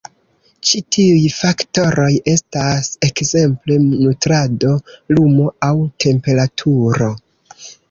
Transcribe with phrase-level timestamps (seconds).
[0.69, 4.73] Ĉi-tiuj faktoroj estas ekzemple nutrado,
[5.15, 5.73] lumo aŭ
[6.09, 7.15] temperaturo.